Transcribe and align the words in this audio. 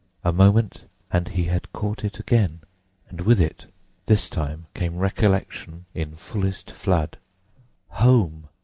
A 0.23 0.33
moment, 0.33 0.85
and 1.11 1.27
he 1.27 1.43
had 1.43 1.71
caught 1.73 2.03
it 2.03 2.17
again; 2.19 2.61
and 3.07 3.21
with 3.21 3.39
it 3.39 3.67
this 4.07 4.31
time 4.31 4.65
came 4.73 4.97
recollection 4.97 5.85
in 5.93 6.15
fullest 6.15 6.71
flood. 6.71 7.17
Home! 7.89 8.49